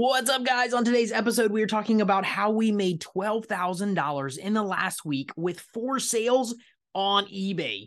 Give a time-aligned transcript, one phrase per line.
[0.00, 0.72] What's up, guys?
[0.72, 5.30] On today's episode, we are talking about how we made $12,000 in the last week
[5.36, 6.54] with four sales
[6.94, 7.86] on eBay.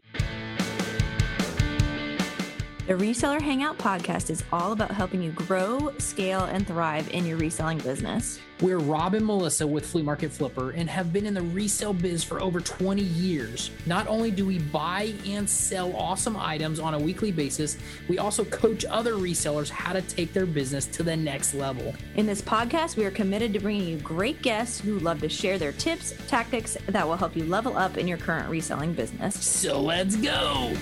[2.86, 7.38] The Reseller Hangout podcast is all about helping you grow, scale, and thrive in your
[7.38, 8.42] reselling business.
[8.60, 12.26] We're Rob and Melissa with Flea Market Flipper and have been in the resale biz
[12.26, 13.72] for over 20 years.
[13.86, 17.78] Not only do we buy and sell awesome items on a weekly basis,
[18.10, 21.96] we also coach other resellers how to take their business to the next level.
[22.16, 25.58] In this podcast, we are committed to bringing you great guests who love to share
[25.58, 29.42] their tips, tactics that will help you level up in your current reselling business.
[29.42, 30.74] So let's go.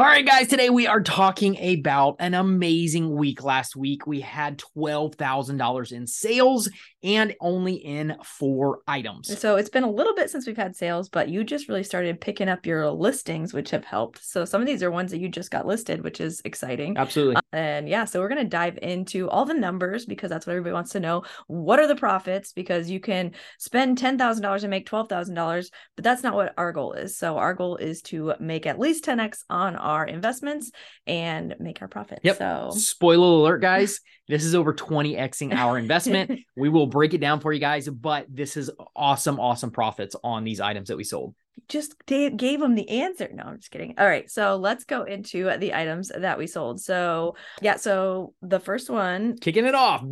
[0.00, 3.44] All right, guys, today we are talking about an amazing week.
[3.44, 6.70] Last week, we had $12,000 in sales
[7.02, 9.38] and only in four items.
[9.38, 12.20] So it's been a little bit since we've had sales, but you just really started
[12.20, 14.22] picking up your listings, which have helped.
[14.22, 16.96] So some of these are ones that you just got listed, which is exciting.
[16.96, 17.36] Absolutely.
[17.36, 20.52] Uh, and yeah, so we're going to dive into all the numbers because that's what
[20.52, 21.24] everybody wants to know.
[21.46, 22.52] What are the profits?
[22.52, 27.16] Because you can spend $10,000 and make $12,000, but that's not what our goal is.
[27.16, 30.70] So our goal is to make at least 10x on our investments
[31.06, 32.20] and make our profit.
[32.22, 32.38] Yep.
[32.38, 36.40] So spoiler alert, guys, this is over 20xing our investment.
[36.56, 40.44] we will break it down for you guys, but this is awesome, awesome profits on
[40.44, 41.34] these items that we sold.
[41.68, 43.28] Just gave, gave them the answer.
[43.32, 43.94] No, I'm just kidding.
[43.98, 44.28] All right.
[44.30, 46.80] So let's go into the items that we sold.
[46.80, 47.76] So, yeah.
[47.76, 50.04] So the first one, kicking it off,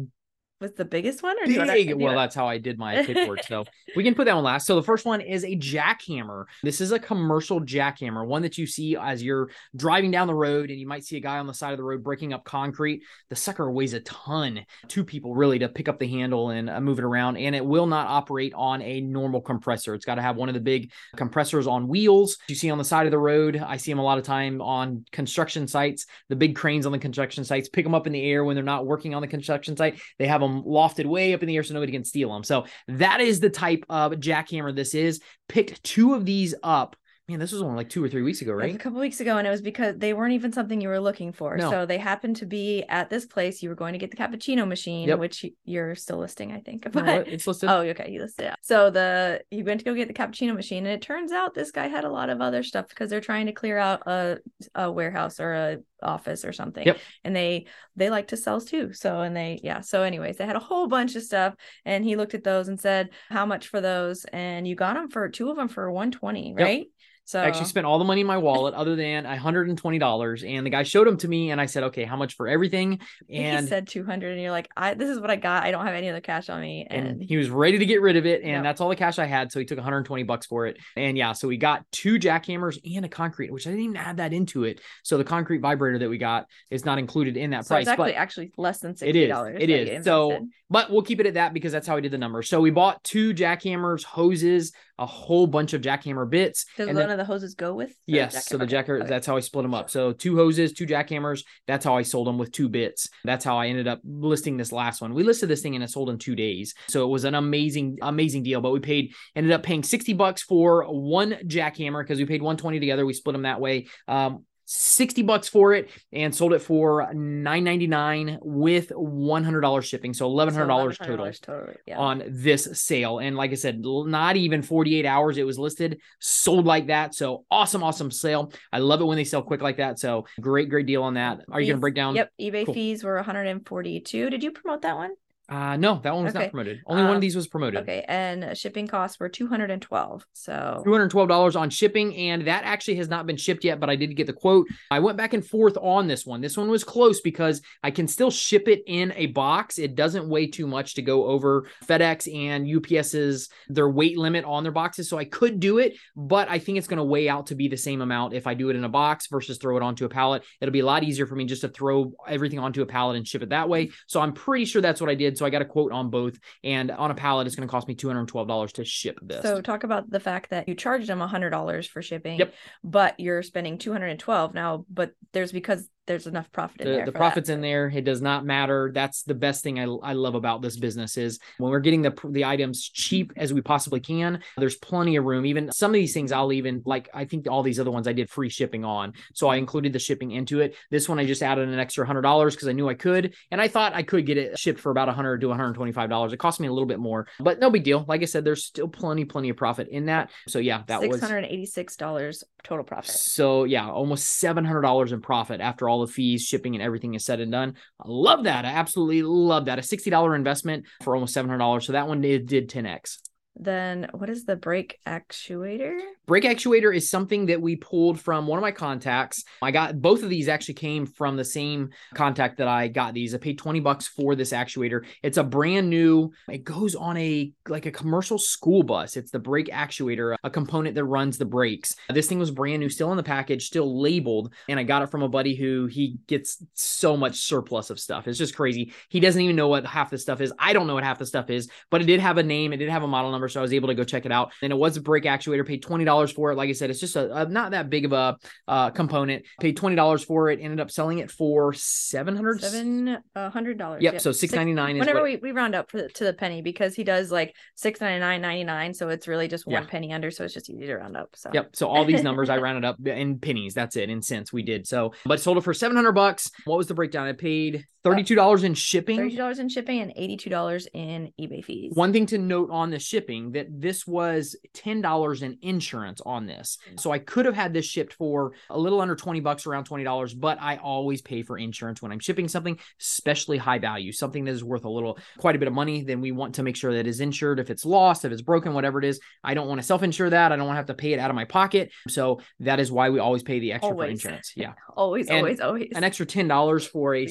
[0.60, 1.88] was the biggest one or big?
[2.04, 3.44] well, that's how I did my paperwork.
[3.44, 3.64] so
[3.94, 4.66] we can put that one last.
[4.66, 6.44] So the first one is a jackhammer.
[6.62, 10.70] This is a commercial jackhammer, one that you see as you're driving down the road
[10.70, 13.02] and you might see a guy on the side of the road breaking up concrete.
[13.30, 16.80] The sucker weighs a ton, two people really to pick up the handle and uh,
[16.80, 17.36] move it around.
[17.36, 19.94] And it will not operate on a normal compressor.
[19.94, 22.84] It's got to have one of the big compressors on wheels you see on the
[22.84, 23.62] side of the road.
[23.64, 26.06] I see them a lot of time on construction sites.
[26.28, 28.64] The big cranes on the construction sites pick them up in the air when they're
[28.64, 30.00] not working on the construction site.
[30.18, 32.44] They have them lofted way up in the air so nobody can steal them.
[32.44, 35.20] So that is the type of jackhammer this is.
[35.48, 36.96] Picked two of these up
[37.28, 38.74] Man, this was only like two or three weeks ago, right?
[38.74, 41.32] a couple weeks ago, and it was because they weren't even something you were looking
[41.32, 41.58] for.
[41.58, 41.70] No.
[41.70, 43.62] So they happened to be at this place.
[43.62, 45.18] You were going to get the cappuccino machine, yep.
[45.18, 46.86] which you're still listing, I think.
[46.98, 47.68] But no, it's listed.
[47.68, 48.54] Oh, okay, you listed it.
[48.62, 51.70] So the you went to go get the cappuccino machine, and it turns out this
[51.70, 54.38] guy had a lot of other stuff because they're trying to clear out a,
[54.74, 56.86] a warehouse or a office or something.
[56.86, 56.98] Yep.
[57.24, 58.92] And they they like to sell too.
[58.94, 59.80] So and they yeah.
[59.82, 62.80] So anyways, they had a whole bunch of stuff, and he looked at those and
[62.80, 66.10] said, "How much for those?" And you got them for two of them for one
[66.10, 66.78] twenty, right?
[66.78, 66.86] Yep.
[67.28, 70.48] So I actually spent all the money in my wallet other than $120.
[70.48, 73.00] And the guy showed them to me and I said, okay, how much for everything?
[73.28, 75.62] And he said 200 and you're like, I, this is what I got.
[75.62, 76.86] I don't have any other cash on me.
[76.88, 78.40] And, and he was ready to get rid of it.
[78.40, 78.62] And yep.
[78.62, 79.52] that's all the cash I had.
[79.52, 80.78] So he took 120 bucks for it.
[80.96, 84.16] And yeah, so we got two jackhammers and a concrete, which I didn't even add
[84.16, 84.80] that into it.
[85.02, 87.82] So the concrete vibrator that we got is not included in that so price.
[87.82, 89.06] It's actually, but actually less than $60.
[89.06, 89.60] It is.
[89.60, 90.04] It is.
[90.06, 92.42] So, but we'll keep it at that because that's how we did the number.
[92.42, 96.66] So we bought two jackhammers, hoses, a whole bunch of jackhammer bits.
[96.76, 97.94] Does one of the hoses go with?
[98.06, 98.46] yes.
[98.46, 99.08] So the jacker, okay.
[99.08, 99.90] that's how I split them up.
[99.90, 101.44] So two hoses, two jackhammers.
[101.66, 103.08] That's how I sold them with two bits.
[103.24, 105.14] That's how I ended up listing this last one.
[105.14, 106.74] We listed this thing and it sold in two days.
[106.88, 108.60] So it was an amazing, amazing deal.
[108.60, 112.80] But we paid, ended up paying 60 bucks for one jackhammer because we paid 120
[112.80, 113.06] together.
[113.06, 113.86] We split them that way.
[114.08, 120.12] Um, 60 bucks for it and sold it for 9.99 with $100 shipping.
[120.12, 121.98] So $1100, so $1100 total, total yeah.
[121.98, 123.18] on this sale.
[123.18, 127.14] And like i said not even 48 hours it was listed sold like that.
[127.14, 128.52] So awesome awesome sale.
[128.70, 129.98] I love it when they sell quick like that.
[129.98, 131.40] So great great deal on that.
[131.50, 132.14] Are you going to break down?
[132.16, 132.74] Yep ebay cool.
[132.74, 135.12] fees were 142 did you promote that one
[135.48, 136.44] uh no, that one was okay.
[136.44, 136.80] not promoted.
[136.86, 137.80] Only um, one of um, these was promoted.
[137.82, 140.26] Okay, and shipping costs were 212.
[140.32, 144.14] So $212 on shipping and that actually has not been shipped yet, but I did
[144.16, 144.66] get the quote.
[144.90, 146.40] I went back and forth on this one.
[146.40, 149.78] This one was close because I can still ship it in a box.
[149.78, 154.62] It doesn't weigh too much to go over FedEx and UPS's their weight limit on
[154.62, 157.46] their boxes, so I could do it, but I think it's going to weigh out
[157.46, 159.82] to be the same amount if I do it in a box versus throw it
[159.82, 160.42] onto a pallet.
[160.60, 163.26] It'll be a lot easier for me just to throw everything onto a pallet and
[163.26, 163.90] ship it that way.
[164.06, 166.38] So I'm pretty sure that's what I did so I got a quote on both.
[166.64, 169.42] And on a pallet, it's going to cost me $212 to ship this.
[169.42, 172.54] So talk about the fact that you charged them $100 for shipping, yep.
[172.84, 177.06] but you're spending 212 now, but there's because there's enough profit in the, there.
[177.06, 177.54] The profit's that.
[177.54, 177.88] in there.
[177.88, 178.90] It does not matter.
[178.92, 182.14] That's the best thing I, I love about this business is when we're getting the
[182.30, 184.40] the items cheap as we possibly can.
[184.56, 185.46] There's plenty of room.
[185.46, 187.08] Even some of these things I'll even like.
[187.14, 189.98] I think all these other ones I did free shipping on, so I included the
[189.98, 190.74] shipping into it.
[190.90, 193.60] This one I just added an extra hundred dollars because I knew I could, and
[193.60, 196.32] I thought I could get it shipped for about 100 to 125 dollars.
[196.32, 198.04] It cost me a little bit more, but no big deal.
[198.08, 200.30] Like I said, there's still plenty, plenty of profit in that.
[200.48, 203.10] So yeah, that was 686 dollars total profit.
[203.10, 206.82] So yeah, almost seven hundred dollars in profit after all all the fees, shipping, and
[206.82, 207.74] everything is said and done.
[208.00, 208.64] I love that.
[208.64, 209.78] I absolutely love that.
[209.78, 211.82] A $60 investment for almost $700.
[211.82, 213.18] So that one did, did 10x.
[213.56, 215.98] Then what is the brake actuator?
[216.28, 219.44] Brake actuator is something that we pulled from one of my contacts.
[219.62, 223.34] I got both of these actually came from the same contact that I got these.
[223.34, 225.06] I paid 20 bucks for this actuator.
[225.22, 229.16] It's a brand new, it goes on a like a commercial school bus.
[229.16, 231.96] It's the brake actuator, a component that runs the brakes.
[232.10, 235.10] This thing was brand new, still in the package, still labeled, and I got it
[235.10, 238.28] from a buddy who he gets so much surplus of stuff.
[238.28, 238.92] It's just crazy.
[239.08, 240.52] He doesn't even know what half the stuff is.
[240.58, 242.76] I don't know what half the stuff is, but it did have a name, it
[242.76, 244.52] did have a model number so I was able to go check it out.
[244.60, 246.56] And it was a brake actuator, paid $20 for it.
[246.56, 248.36] Like I said, it's just a, a not that big of a
[248.66, 249.44] uh, component.
[249.60, 254.02] Paid $20 for it, ended up selling it for 700 Seven uh, hundred dollars.
[254.02, 256.62] Yep, so 699 is Whenever what- we, we round up for the, to the penny
[256.62, 259.88] because he does like six ninety nine ninety nine, so it's really just one Yeah.
[259.88, 261.30] penny under, so it's just easy to round up.
[261.34, 261.76] So Yep.
[261.76, 263.74] So all these numbers I rounded up in pennies.
[263.74, 264.10] That's it.
[264.10, 264.86] In cents we did.
[264.86, 266.50] So, but sold it for 700 bucks.
[266.64, 267.26] What was the breakdown?
[267.28, 269.16] I paid $32 in shipping.
[269.16, 271.92] thirty dollars in shipping and eighty two dollars in eBay fees.
[271.94, 276.78] One thing to note on the shipping that this was $10 in insurance on this.
[276.96, 280.38] So I could have had this shipped for a little under 20 bucks, around $20,
[280.38, 284.52] but I always pay for insurance when I'm shipping something, especially high value, something that
[284.52, 286.02] is worth a little, quite a bit of money.
[286.02, 287.60] Then we want to make sure that it is insured.
[287.60, 290.30] If it's lost, if it's broken, whatever it is, I don't want to self insure
[290.30, 290.52] that.
[290.52, 291.90] I don't want to have to pay it out of my pocket.
[292.08, 294.52] So that is why we always pay the extra for insurance.
[294.56, 294.74] Yeah.
[294.96, 295.92] always, And always, always.
[295.94, 297.28] An extra $10 for a Yeah.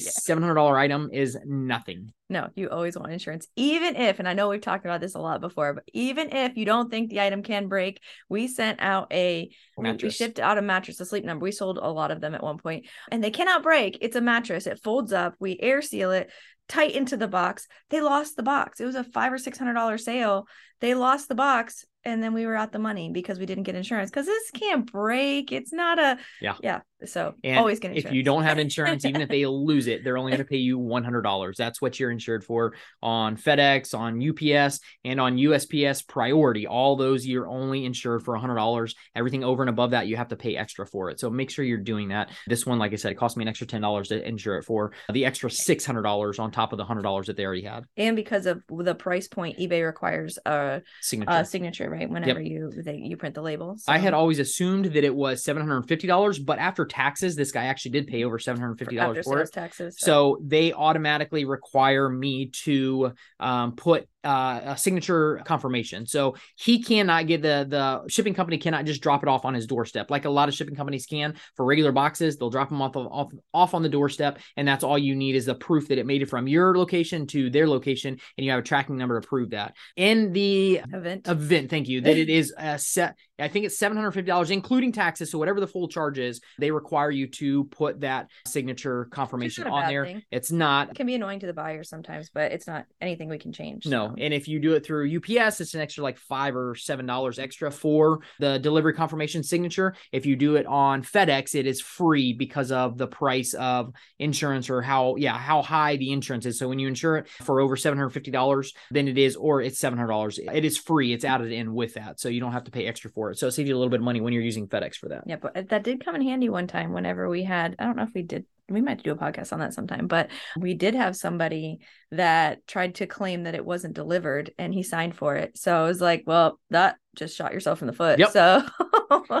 [0.72, 2.12] $700 item is nothing.
[2.28, 5.18] No, you always want insurance, even if, and I know we've talked about this a
[5.18, 9.12] lot before, but even if you don't think the item can break, we sent out
[9.12, 11.42] a we- we shipped out a mattress, a sleep number.
[11.44, 13.98] We sold a lot of them at one point, and they cannot break.
[14.00, 14.66] It's a mattress.
[14.66, 15.34] It folds up.
[15.40, 16.30] We air seal it
[16.68, 17.66] tight into the box.
[17.88, 18.78] They lost the box.
[18.78, 20.46] It was a five or six hundred dollar sale.
[20.80, 23.74] They lost the box, and then we were out the money because we didn't get
[23.74, 24.10] insurance.
[24.10, 25.50] Because this can't break.
[25.50, 26.54] It's not a Yeah.
[26.62, 26.80] yeah.
[27.06, 30.18] So And always get if you don't have insurance, even if they lose it, they're
[30.18, 31.56] only going to pay you $100.
[31.56, 36.66] That's what you're insured for on FedEx, on UPS, and on USPS Priority.
[36.66, 38.94] All those you're only insured for $100.
[39.14, 41.20] Everything over and above that, you have to pay extra for it.
[41.20, 42.30] So make sure you're doing that.
[42.46, 44.92] This one, like I said, it cost me an extra $10 to insure it for
[45.12, 47.84] the extra $600 on top of the $100 that they already had.
[47.96, 51.30] and because of the price point, eBay requires a, Signature.
[51.30, 52.10] a signature, right?
[52.10, 53.76] Whenever you they, you print the label.
[53.86, 58.06] I had always assumed that it was $750, but after taxes, this guy actually did
[58.06, 59.52] pay over $750 after for it.
[59.52, 59.96] taxes.
[59.98, 66.06] So they automatically require me to um, put uh, a signature confirmation.
[66.06, 69.66] So he cannot get the the shipping company cannot just drop it off on his
[69.66, 72.36] doorstep like a lot of shipping companies can for regular boxes.
[72.36, 75.36] They'll drop them off of, off off on the doorstep, and that's all you need
[75.36, 78.50] is the proof that it made it from your location to their location, and you
[78.50, 79.74] have a tracking number to prove that.
[79.96, 81.28] In the event.
[81.28, 85.38] event thank you that it is a set i think it's $750 including taxes so
[85.38, 90.04] whatever the full charge is they require you to put that signature confirmation on there
[90.06, 90.22] thing.
[90.30, 93.38] it's not It can be annoying to the buyer sometimes, but it's not anything we
[93.38, 93.86] can change.
[93.86, 94.14] no so.
[94.18, 97.38] and if you do it through ups it's an extra like five or seven dollars
[97.38, 102.32] extra for the delivery confirmation signature if you do it on fedex it is free
[102.32, 106.68] because of the price of insurance or how yeah how high the insurance is so
[106.68, 110.78] when you insure it for over $750 then it is or it's $700 it is
[110.78, 113.38] free it's added in with that so you don't have to pay extra for it
[113.38, 115.24] so it saves you a little bit of money when you're using fedex for that
[115.26, 117.96] Yeah, but uh, that did come in handy one time whenever we had, I don't
[117.96, 120.94] know if we did, we might do a podcast on that sometime, but we did
[120.94, 125.56] have somebody that tried to claim that it wasn't delivered and he signed for it.
[125.56, 128.18] So I was like, well, that just shot yourself in the foot.
[128.18, 128.30] Yep.
[128.30, 128.62] So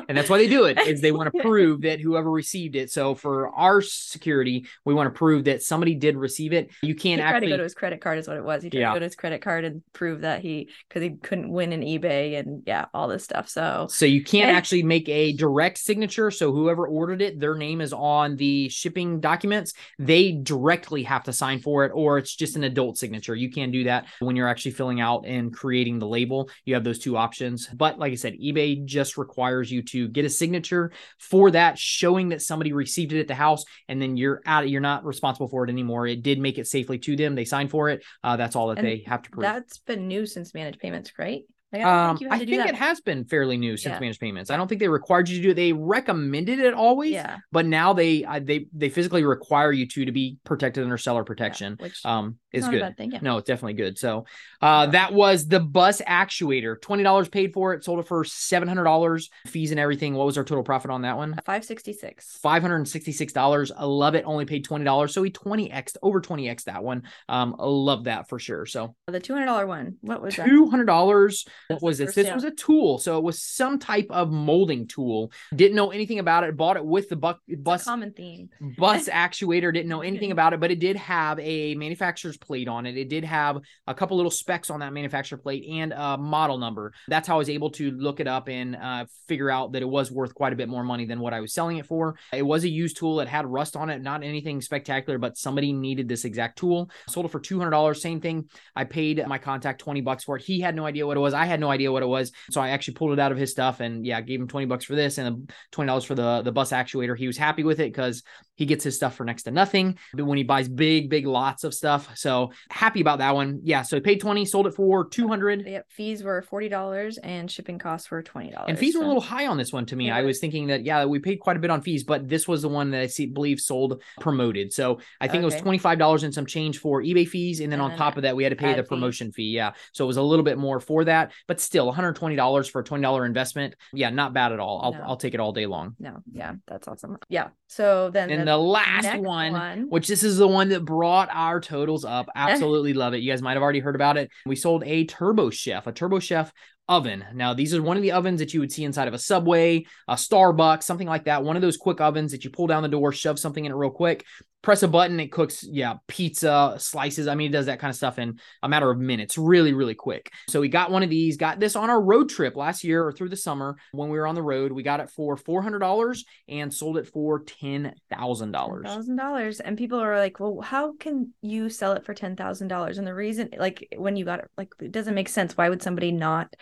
[0.08, 2.90] and that's why they do it is they want to prove that whoever received it
[2.90, 7.20] so for our security we want to prove that somebody did receive it you can't
[7.20, 8.62] tried to actually go to his credit card is what it was.
[8.62, 8.88] He tried Yeah.
[8.88, 11.80] to go to his credit card and prove that he because he couldn't win in
[11.80, 13.48] eBay and yeah, all this stuff.
[13.48, 14.56] So So you can't eh.
[14.56, 16.30] actually make a direct signature.
[16.30, 19.72] So whoever ordered it, their name is on the shipping documents.
[19.98, 23.34] They directly have to sign for it, or it's just an adult signature.
[23.34, 26.50] You can't do that when you're actually filling out and creating the label.
[26.64, 27.67] You have those two options.
[27.74, 32.30] But like I said, eBay just requires you to get a signature for that, showing
[32.30, 34.68] that somebody received it at the house, and then you're out.
[34.68, 36.06] You're not responsible for it anymore.
[36.06, 37.34] It did make it safely to them.
[37.34, 38.04] They signed for it.
[38.22, 39.42] Uh, that's all that And they have to prove.
[39.42, 41.42] that's been new since managed payments, right?
[41.72, 44.00] Like, I Um, think had I think it has been fairly new since Yeah.
[44.00, 44.50] managed payments.
[44.50, 45.54] I don't think they required you to do it.
[45.54, 50.04] They recommended it always, yeah, but now they uh, they they physically require you to
[50.06, 51.76] to be protected under seller yeah, protection.
[51.78, 52.78] which Um, is good.
[52.78, 53.12] a bad thing.
[53.12, 53.18] Yeah.
[53.20, 53.98] No, it's definitely good.
[53.98, 54.24] So,
[54.62, 56.80] uh, that was the bus actuator.
[56.80, 57.84] Twenty dollars paid for it.
[57.84, 60.14] Sold it for seven hundred dollars, fees and everything.
[60.14, 61.38] What was our total profit on that one?
[61.44, 62.38] Five sixty six.
[62.42, 63.70] Five hundred and sixty-six dollars.
[63.72, 64.24] I love it.
[64.24, 67.02] Only paid twenty dollars, so he twenty x over twenty x that one.
[67.28, 68.64] Um, I love that for sure.
[68.64, 69.96] So The two hundred dollar one.
[70.00, 70.46] What was that?
[70.46, 72.14] two hundred dollars what was this?
[72.14, 72.98] This was a tool.
[72.98, 75.32] So it was some type of molding tool.
[75.54, 76.56] Didn't know anything about it.
[76.56, 78.48] Bought it with the buck bus common theme.
[78.78, 79.72] bus actuator.
[79.72, 82.96] Didn't know anything about it, but it did have a manufacturer's plate on it.
[82.96, 86.92] It did have a couple little specs on that manufacturer plate and a model number.
[87.08, 89.88] That's how I was able to look it up and uh, figure out that it
[89.88, 92.16] was worth quite a bit more money than what I was selling it for.
[92.32, 93.20] It was a used tool.
[93.20, 96.90] It had rust on it, not anything spectacular, but somebody needed this exact tool.
[97.08, 98.00] Sold it for two hundred dollars.
[98.00, 98.48] Same thing.
[98.74, 100.42] I paid my contact twenty bucks for it.
[100.42, 101.34] He had no idea what it was.
[101.34, 102.32] I had no idea what it was.
[102.50, 104.84] So I actually pulled it out of his stuff and yeah, gave him twenty bucks
[104.84, 107.16] for this and twenty dollars for the the bus actuator.
[107.16, 108.22] He was happy with it because
[108.58, 111.64] he gets his stuff for next to nothing but when he buys big, big lots
[111.64, 112.10] of stuff.
[112.16, 113.60] So happy about that one.
[113.62, 113.82] Yeah.
[113.82, 115.66] So he paid 20, sold it for 200.
[115.66, 118.66] Yep, fees were forty dollars and shipping costs were twenty dollars.
[118.68, 120.06] And fees were a little high on this one to me.
[120.06, 122.46] They I was thinking that, yeah, we paid quite a bit on fees, but this
[122.46, 124.72] was the one that I see, believe sold promoted.
[124.72, 127.60] So I think it was $25 and some change for eBay fees.
[127.60, 129.50] And then And on then top of that, we had to pay the promotion fee.
[129.50, 129.72] Yeah.
[129.92, 133.26] So it was a little bit more for that, but still $120 for a $20
[133.26, 133.76] investment.
[133.92, 134.10] Yeah.
[134.10, 134.80] Not bad at all.
[134.82, 135.00] I'll, No.
[135.06, 135.94] I'll take it all day long.
[135.98, 137.18] No, yeah, that's awesome.
[137.28, 137.48] Yeah.
[137.68, 141.60] So then And the last next one, which this is the one that brought our
[141.60, 142.28] totals up.
[142.28, 142.32] Eh.
[142.38, 143.18] Absolutely love it.
[143.18, 144.30] You guys might have already heard about it.
[144.46, 146.52] We sold a Turbo Chef, a Turbo Chef
[146.88, 147.24] oven.
[147.34, 149.84] Now, these are one of the ovens that you would see inside of a Subway,
[150.08, 151.44] a Starbucks, something like that.
[151.44, 153.74] One of those quick ovens that you pull down the door, shove something in it
[153.74, 154.24] real quick,
[154.62, 157.28] press a button, it cooks, yeah, pizza, slices.
[157.28, 159.94] I mean, it does that kind of stuff in a matter of minutes, really, really
[159.94, 160.32] quick.
[160.48, 163.12] So we got one of these, got this on our road trip last year or
[163.12, 164.72] through the summer when we were on the road.
[164.72, 167.94] We got it for $400 and sold it for $10,000.
[168.10, 172.68] thousand dollars and people are like well how can you sell it for ten thousand
[172.68, 175.68] dollars and the reason like when you got it like it doesn't make sense why
[175.68, 176.54] would somebody not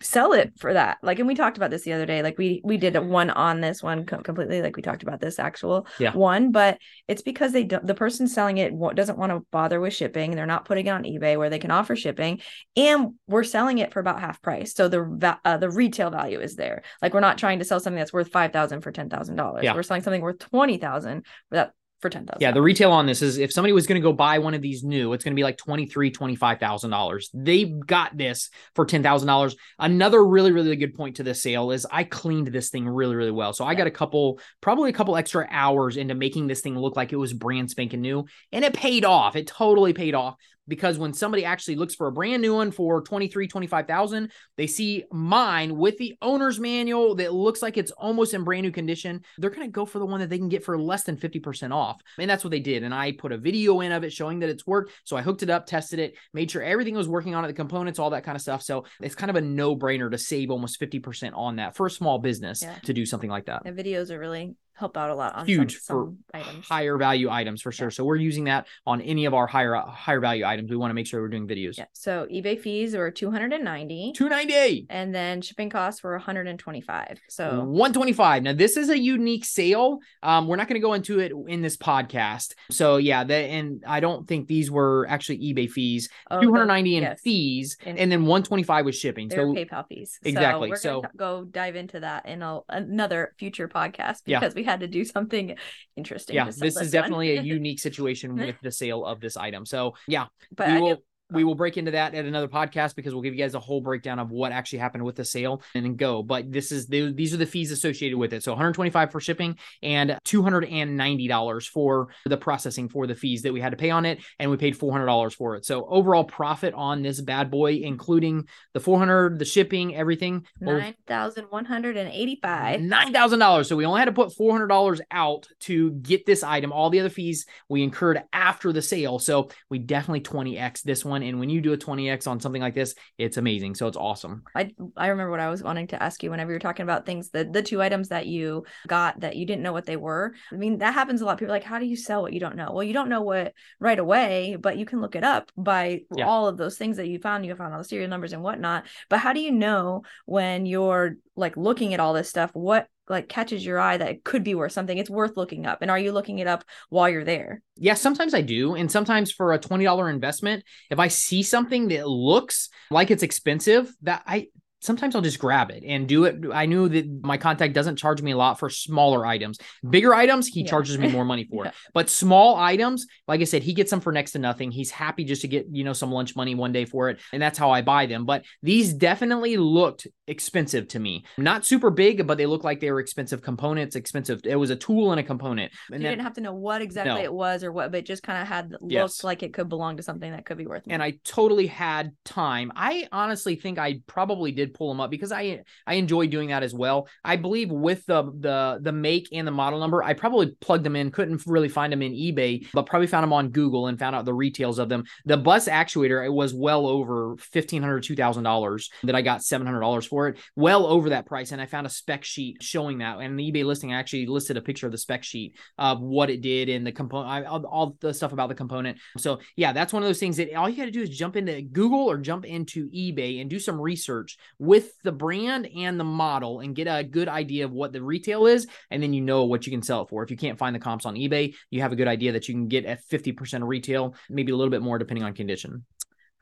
[0.00, 2.60] sell it for that like and we talked about this the other day like we
[2.64, 5.86] we did a one on this one co- completely like we talked about this actual
[5.98, 6.12] Yeah.
[6.12, 9.92] one but it's because they don't the person selling it doesn't want to bother with
[9.94, 12.40] shipping they're not putting it on ebay where they can offer shipping
[12.76, 16.40] and we're selling it for about half price so the va- uh, the retail value
[16.40, 19.74] is there like we're not trying to sell something that's worth 5000 for $10000 Yeah.
[19.74, 21.72] we're selling something worth 20000 for that
[22.04, 24.38] for 10000 Yeah, the retail on this is if somebody was going to go buy
[24.38, 27.28] one of these new, it's going to be like $23,000, $25,000.
[27.32, 29.56] They got this for $10,000.
[29.78, 33.30] Another really, really good point to this sale is I cleaned this thing really, really
[33.30, 33.54] well.
[33.54, 36.94] So I got a couple, probably a couple extra hours into making this thing look
[36.94, 38.26] like it was brand spanking new.
[38.52, 39.34] And it paid off.
[39.34, 40.36] It totally paid off
[40.68, 45.04] because when somebody actually looks for a brand new one for 23 25,000 they see
[45.12, 49.22] mine with the owner's manual that looks like it's almost in brand new condition.
[49.38, 51.72] They're going to go for the one that they can get for less than 50%
[51.72, 52.00] off.
[52.18, 52.82] And that's what they did.
[52.82, 54.92] And I put a video in of it showing that it's worked.
[55.04, 57.54] So I hooked it up tested it made sure everything was working on it the
[57.54, 58.62] components all that kind of stuff.
[58.62, 62.18] So it's kind of a no-brainer to save almost 50% on that for a small
[62.18, 62.74] business Yeah.
[62.84, 63.64] to do something like that.
[63.64, 66.96] The videos are really help out a lot on huge some, for some items higher
[66.96, 67.86] value items for sure.
[67.86, 67.90] Yeah.
[67.90, 70.70] So we're using that on any of our higher higher value items.
[70.70, 71.78] We want to make sure we're doing videos.
[71.78, 74.86] yeah so ebay fees were 290 Two ninety eight.
[74.90, 78.42] and then shipping costs were 125 so 125.
[78.42, 79.98] Now, this is a unique sale.
[80.22, 82.54] Um, we're not going to go into it in this podcast.
[82.70, 86.08] So, yeah, that and I don't think these were actually eBay fees.
[86.30, 87.20] oh, 290 in yes.
[87.20, 89.30] fees, And- and then 125 was shipping.
[89.30, 90.18] So, PayPal fees.
[90.22, 94.40] Exactly, So we're so- go dive into that in a, another future podcast Yeah.
[94.40, 95.56] because we had to do something
[95.96, 96.36] interesting.
[96.36, 99.66] yeah, this is definitely a unique situation with the sale of this item.
[99.66, 103.22] So, yeah, but we will we will break into that at another podcast because we'll
[103.22, 105.96] give you guys a whole breakdown of what actually happened with the sale and then
[105.96, 106.22] go.
[106.22, 108.42] But this is the, these are the fees associated with it.
[108.42, 113.60] So 125 for shipping and 290 dollars for the processing for the fees that we
[113.60, 115.64] had to pay on it, and we paid 400 dollars for it.
[115.64, 121.46] So overall profit on this bad boy, including the 400, the shipping, everything, nine thousand
[121.50, 122.80] one hundred and eighty-five.
[122.80, 123.68] Nine thousand dollars.
[123.68, 126.72] So we only had to put four hundred dollars out to get this item.
[126.72, 129.18] All the other fees we incurred after the sale.
[129.18, 131.13] So we definitely twenty x this one.
[131.22, 133.74] And when you do a twenty x on something like this, it's amazing.
[133.74, 134.42] So it's awesome.
[134.54, 137.06] I I remember what I was wanting to ask you whenever you were talking about
[137.06, 140.34] things the the two items that you got that you didn't know what they were.
[140.52, 141.38] I mean that happens a lot.
[141.38, 142.72] People are like, how do you sell what you don't know?
[142.72, 146.26] Well, you don't know what right away, but you can look it up by Yeah.
[146.26, 147.44] all of those things that you found.
[147.46, 148.86] You found all the serial numbers and whatnot.
[149.08, 153.28] But how do you know when you're like looking at all this stuff what like
[153.28, 154.96] catches your eye that it could be worth something?
[154.96, 155.78] It's worth looking up.
[155.82, 157.62] And are you looking it up while you're there?
[157.76, 158.74] Yeah, sometimes I do.
[158.74, 163.92] And sometimes for a $20 investment, if I see something that looks like it's expensive,
[164.02, 164.48] that I
[164.84, 166.36] sometimes I'll just grab it and do it.
[166.52, 169.58] I knew that my contact doesn't charge me a lot for smaller items.
[169.88, 170.66] Bigger items, he Yeah.
[170.70, 171.64] charges me more money for.
[171.64, 171.70] Yeah.
[171.94, 174.70] But small items, like I said, he gets them for next to nothing.
[174.70, 177.18] He's happy just to get, you know, some lunch money one day for it.
[177.32, 178.26] And that's how I buy them.
[178.26, 181.24] But these definitely looked expensive to me.
[181.38, 184.40] Not super big, but they look like they were expensive components, expensive.
[184.44, 185.72] It was a tool and a component.
[185.90, 187.20] you And then, didn't have to know what exactly No.
[187.22, 189.24] it was or what, but it just kind of had looked Yes.
[189.24, 190.82] like it could belong to something that could be worth.
[190.88, 191.02] and.
[191.02, 192.72] I totally had time.
[192.74, 196.62] I honestly think I probably did pull them up because I I enjoy doing that
[196.62, 197.08] as well.
[197.24, 200.96] I believe with the the the make and the model number, I probably plugged them
[200.96, 201.10] in.
[201.10, 204.24] Couldn't really find them in eBay, but probably found them on Google and found out
[204.24, 205.04] the retails of them.
[205.24, 209.42] The bus actuator it was well over fifteen hundred, two thousand dollars that I got
[209.42, 211.52] seven hundred dollars for it, well over that price.
[211.52, 213.18] And I found a spec sheet showing that.
[213.18, 216.40] And the eBay listing actually listed a picture of the spec sheet of what it
[216.40, 218.98] did and the component, all, all the stuff about the component.
[219.18, 221.36] So yeah, that's one of those things that all you got to do is jump
[221.36, 226.04] into Google or jump into eBay and do some research with the brand and the
[226.04, 229.44] model and get a good idea of what the retail is, and then you know
[229.44, 230.22] what you can sell it for.
[230.22, 232.54] If you can't find the comps on eBay, you have a good idea that you
[232.54, 235.84] can get at fifty percent of retail, maybe a little bit more depending on condition.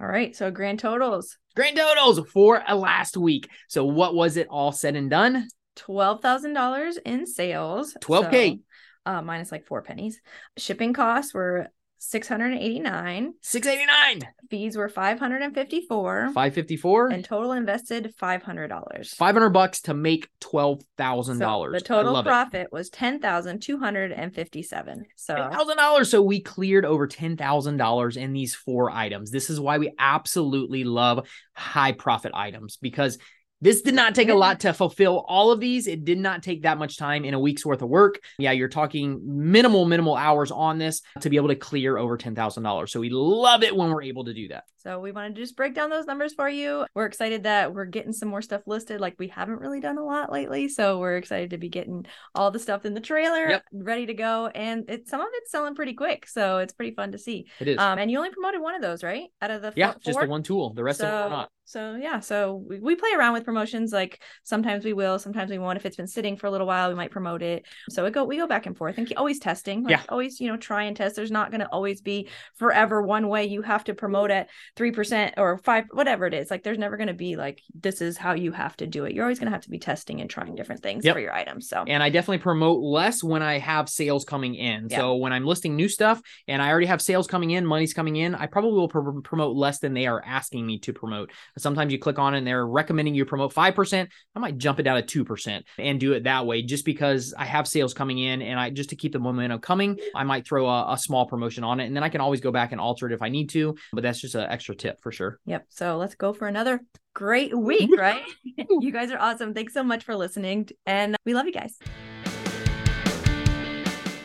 [0.00, 3.48] All right, so grand totals Grand totals for a last week.
[3.68, 5.48] So what was it all said and done?
[5.76, 7.94] twelve thousand dollars in sales.
[8.02, 8.56] 12K.
[8.56, 10.20] so, uh, minus like four pennies.
[10.56, 11.68] Shipping costs were
[12.04, 13.32] six hundred and eighty nine.
[13.42, 16.30] Six eighty nine, Fees were five hundred and fifty four.
[16.34, 19.14] five fifty four, And total invested five hundred dollars.
[19.14, 21.80] five hundred bucks to make twelve thousand dollars.
[21.80, 25.04] the total profit was ten thousand two hundred and fifty seven.
[25.16, 26.10] So thousand dollars.
[26.10, 29.30] So we cleared over ten thousand dollars in these four items.
[29.30, 33.18] This is why we absolutely love high profit items because
[33.62, 35.86] this did not take a lot to fulfill all of these.
[35.86, 38.18] It did not take that much time in a week's worth of work.
[38.38, 42.34] Yeah, you're talking minimal, minimal hours on this to be able to clear over ten
[42.34, 42.92] thousand dollars.
[42.92, 44.64] So we love it when we're able to do that.
[44.78, 46.84] So we wanted to just break down those numbers for you.
[46.94, 49.00] We're excited that we're getting some more stuff listed.
[49.00, 52.04] Like we haven't really done a lot lately, so we're excited to be getting
[52.34, 53.62] all the stuff in the trailer Yep.
[53.72, 54.48] ready to go.
[54.48, 57.46] And it's some of it's selling pretty quick, so it's pretty fun to see.
[57.60, 57.78] It is.
[57.78, 59.28] Um, and you only promoted one of those, right?
[59.40, 60.00] Out of the yeah, four?
[60.04, 60.74] just the one tool.
[60.74, 61.50] The rest of them are not.
[61.64, 63.92] So yeah, so we, we play around with promotions.
[63.92, 65.76] Like sometimes we will, sometimes we won't.
[65.78, 67.64] If it's been sitting for a little while, we might promote it.
[67.88, 69.84] So it go we go back and forth and keep- always testing.
[69.84, 70.02] Like, Yeah.
[70.08, 71.16] always you know try and test.
[71.16, 73.44] There's not going to always be forever one way.
[73.46, 76.50] You have to promote at three percent or five, whatever it is.
[76.50, 79.14] Like there's never going to be like this is how you have to do it.
[79.14, 81.14] You're always going to have to be testing and trying different things Yep.
[81.14, 81.68] for your items.
[81.68, 84.88] So And I definitely promote less when I have sales coming in.
[84.90, 84.98] Yeah.
[84.98, 88.16] So when I'm listing new stuff and I already have sales coming in, money's coming
[88.16, 91.30] in, I probably will pr- promote less than they are asking me to promote.
[91.58, 94.08] Sometimes you click on it and they're recommending you promote 5%.
[94.34, 97.44] I might jump it down to 2% and do it that way just because I
[97.44, 100.68] have sales coming in and I just to keep the momentum coming, I might throw
[100.68, 103.06] a, a small promotion on it and then I can always go back and alter
[103.06, 103.76] it if I need to.
[103.92, 105.38] But that's just an extra tip for sure.
[105.46, 105.66] Yep.
[105.68, 106.80] So let's go for another
[107.14, 108.22] great week, right?
[108.44, 109.54] you guys are awesome.
[109.54, 110.68] Thanks so much for listening.
[110.86, 111.78] And we love you guys.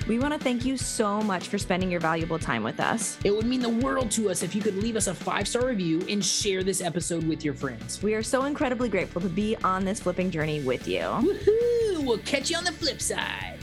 [0.07, 3.17] We want to thank you so much for spending your valuable time with us.
[3.25, 5.67] It would mean the world to us if you could leave us a five star
[5.67, 8.01] review and share this episode with your friends.
[8.01, 11.01] We are so incredibly grateful to be on this flipping journey with you.
[11.01, 12.05] Woohoo!
[12.05, 13.56] We'll catch you on the flip side.